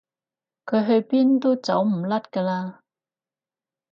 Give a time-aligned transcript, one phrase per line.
[0.65, 2.81] 佢去邊都走唔甩㗎啦